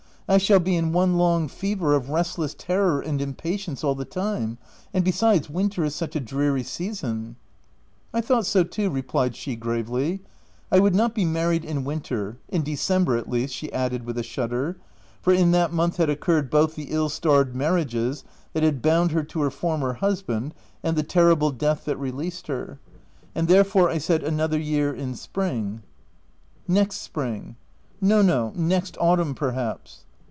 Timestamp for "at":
13.17-13.29